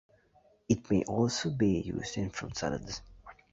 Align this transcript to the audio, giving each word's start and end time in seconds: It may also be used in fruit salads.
It 0.67 0.89
may 0.89 1.03
also 1.03 1.51
be 1.51 1.79
used 1.81 2.17
in 2.17 2.31
fruit 2.31 2.57
salads. 2.57 3.03